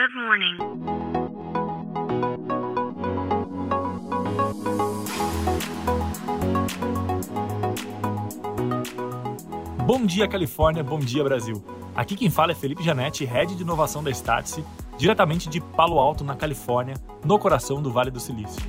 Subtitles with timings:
[0.00, 0.56] Good morning.
[9.84, 10.82] Bom dia, Califórnia.
[10.82, 11.62] Bom dia, Brasil.
[11.94, 14.64] Aqui quem fala é Felipe Janetti, Head de Inovação da Startse,
[14.96, 18.62] diretamente de Palo Alto, na Califórnia, no coração do Vale do Silício.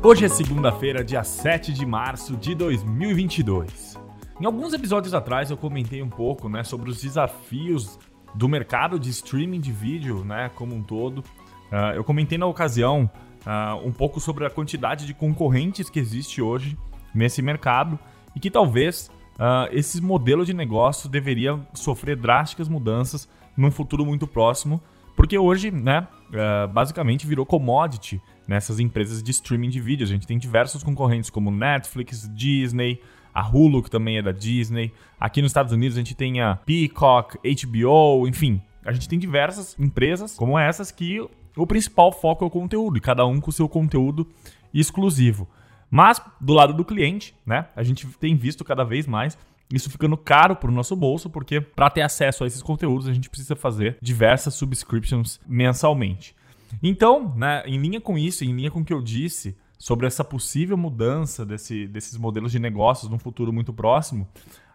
[0.00, 3.98] Hoje é segunda-feira, dia 7 de março de 2022.
[4.40, 7.98] Em alguns episódios atrás eu comentei um pouco né, sobre os desafios
[8.34, 11.18] do mercado de streaming de vídeo né, como um todo.
[11.18, 13.10] Uh, eu comentei na ocasião
[13.46, 16.76] uh, um pouco sobre a quantidade de concorrentes que existe hoje
[17.14, 17.98] nesse mercado
[18.34, 24.26] e que talvez uh, esse modelo de negócio deveria sofrer drásticas mudanças num futuro muito
[24.26, 24.80] próximo,
[25.14, 30.04] porque hoje, né, uh, basicamente virou commodity nessas empresas de streaming de vídeo.
[30.04, 33.00] A gente tem diversos concorrentes como Netflix, Disney,
[33.32, 34.92] a Hulu, que também é da Disney.
[35.18, 38.60] Aqui nos Estados Unidos a gente tem a Peacock, HBO, enfim.
[38.84, 41.20] A gente tem diversas empresas como essas que
[41.56, 44.26] o principal foco é o conteúdo, e cada um com o seu conteúdo
[44.72, 45.48] exclusivo.
[45.90, 49.36] Mas do lado do cliente, né, a gente tem visto cada vez mais
[49.72, 53.12] isso ficando caro para o nosso bolso, porque para ter acesso a esses conteúdos a
[53.12, 56.34] gente precisa fazer diversas subscriptions mensalmente.
[56.82, 60.22] Então, né, em linha com isso, em linha com o que eu disse sobre essa
[60.22, 64.28] possível mudança desse, desses modelos de negócios num futuro muito próximo,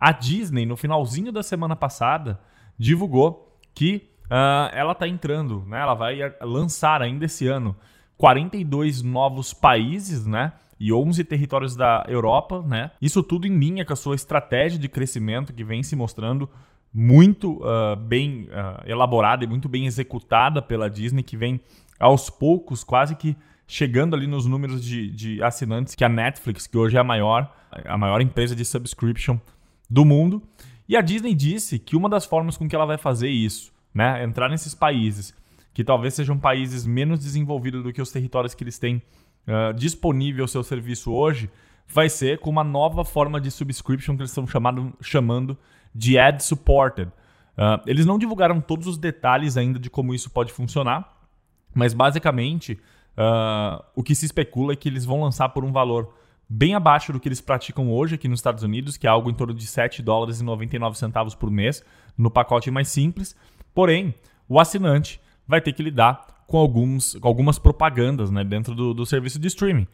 [0.00, 2.40] a Disney, no finalzinho da semana passada,
[2.78, 7.76] divulgou que uh, ela está entrando, né, ela vai lançar ainda esse ano
[8.16, 10.54] 42 novos países, né?
[10.80, 12.90] e 11 territórios da Europa, né?
[13.00, 16.50] Isso tudo em linha com a sua estratégia de crescimento que vem se mostrando
[16.92, 21.60] muito uh, bem uh, elaborada e muito bem executada pela Disney, que vem
[21.98, 26.76] aos poucos, quase que chegando ali nos números de, de assinantes que a Netflix, que
[26.76, 29.38] hoje é a maior, a maior empresa de subscription
[29.88, 30.42] do mundo.
[30.88, 34.22] E a Disney disse que uma das formas com que ela vai fazer isso, né,
[34.22, 35.34] entrar nesses países
[35.72, 39.02] que talvez sejam países menos desenvolvidos do que os territórios que eles têm
[39.48, 41.50] uh, disponível o seu serviço hoje,
[41.86, 45.58] vai ser com uma nova forma de subscription que eles estão chamado, chamando
[45.92, 47.08] de ad supported.
[47.56, 51.12] Uh, eles não divulgaram todos os detalhes ainda de como isso pode funcionar,
[51.74, 52.78] mas basicamente
[53.16, 56.14] uh, o que se especula é que eles vão lançar por um valor
[56.48, 59.34] bem abaixo do que eles praticam hoje aqui nos Estados Unidos, que é algo em
[59.34, 61.82] torno de 7 dólares e 99 centavos por mês,
[62.16, 63.34] no pacote mais simples.
[63.74, 64.14] Porém,
[64.48, 69.06] o assinante vai ter que lidar com, alguns, com algumas propagandas né, dentro do, do
[69.06, 69.86] serviço de streaming.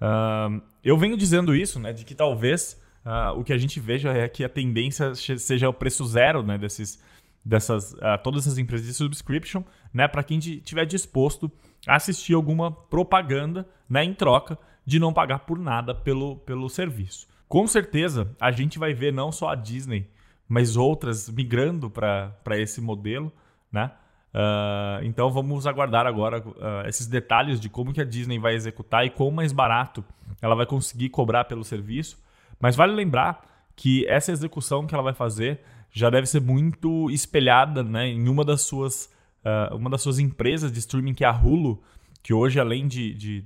[0.00, 4.10] Uh, eu venho dizendo isso, né, de que talvez uh, o que a gente veja
[4.12, 7.02] é que a tendência seja o preço zero né, desses,
[7.44, 9.62] dessas, todas essas empresas de subscription,
[9.92, 11.50] né, para quem estiver disposto
[11.86, 17.26] assistir alguma propaganda né, em troca de não pagar por nada pelo, pelo serviço.
[17.48, 20.08] Com certeza, a gente vai ver não só a Disney,
[20.48, 23.32] mas outras migrando para esse modelo,
[23.72, 23.90] né?
[24.34, 29.06] Uh, então vamos aguardar agora uh, esses detalhes de como que a Disney vai executar
[29.06, 30.04] e quão mais barato
[30.42, 32.18] ela vai conseguir cobrar pelo serviço.
[32.58, 33.46] Mas vale lembrar
[33.76, 35.60] que essa execução que ela vai fazer
[35.92, 39.13] já deve ser muito espelhada né, em uma das suas
[39.44, 41.82] uh, uma das suas empresas de streaming que é a Hulu,
[42.22, 43.44] que hoje além de, de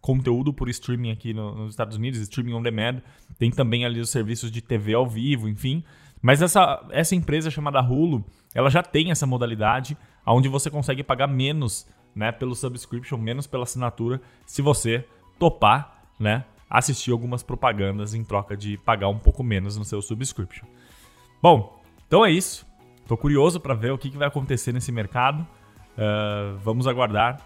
[0.00, 3.02] conteúdo por streaming aqui no, nos Estados Unidos, streaming on demand,
[3.38, 5.82] tem também ali os serviços de TV ao vivo, enfim.
[6.22, 8.24] Mas essa, essa empresa chamada Hulu,
[8.54, 13.64] ela já tem essa modalidade onde você consegue pagar menos né, pelo subscription, menos pela
[13.64, 15.04] assinatura, se você
[15.38, 20.66] topar né, assistir algumas propagandas em troca de pagar um pouco menos no seu subscription.
[21.42, 22.64] Bom, então é isso.
[23.04, 25.46] Estou curioso para ver o que, que, vai acontecer nesse mercado.
[25.92, 27.38] Uh, vamos aguardar.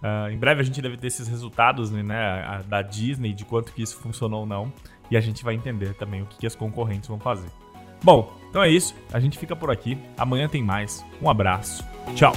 [0.00, 3.82] Uh, em breve a gente deve ter esses resultados né, da Disney, de quanto que
[3.82, 4.72] isso funcionou ou não.
[5.10, 7.50] E a gente vai entender também o que, que as concorrentes vão fazer.
[8.02, 8.94] Bom, então é isso.
[9.12, 9.98] A gente fica por aqui.
[10.16, 11.04] Amanhã tem mais.
[11.20, 11.84] Um abraço.
[12.14, 12.32] Tchau.